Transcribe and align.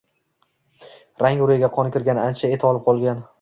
Rang-ro`yiga 1.23 1.69
qon 1.77 1.93
kirgan, 1.97 2.23
ancha 2.25 2.51
et 2.57 2.67
olib 2.73 2.87
qolgan 2.91 3.23